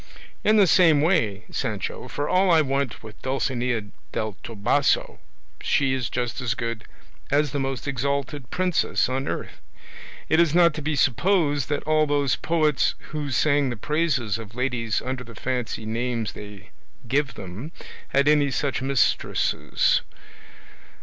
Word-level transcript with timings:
In 0.43 0.57
the 0.57 0.65
same 0.65 0.99
way, 1.01 1.43
Sancho, 1.51 2.07
for 2.07 2.27
all 2.27 2.49
I 2.49 2.61
want 2.61 3.03
with 3.03 3.21
Dulcinea 3.21 3.83
del 4.11 4.35
Toboso 4.43 5.19
she 5.61 5.93
is 5.93 6.09
just 6.09 6.41
as 6.41 6.55
good 6.55 6.85
as 7.29 7.51
the 7.51 7.59
most 7.59 7.87
exalted 7.87 8.49
princess 8.49 9.07
on 9.07 9.27
earth. 9.27 9.61
It 10.27 10.39
is 10.39 10.55
not 10.55 10.73
to 10.73 10.81
be 10.81 10.95
supposed 10.95 11.69
that 11.69 11.83
all 11.83 12.07
those 12.07 12.35
poets 12.35 12.95
who 13.11 13.29
sang 13.29 13.69
the 13.69 13.77
praises 13.77 14.39
of 14.39 14.55
ladies 14.55 15.03
under 15.05 15.23
the 15.23 15.35
fancy 15.35 15.85
names 15.85 16.33
they 16.33 16.71
give 17.07 17.35
them, 17.35 17.71
had 18.07 18.27
any 18.27 18.49
such 18.49 18.81
mistresses. 18.81 20.01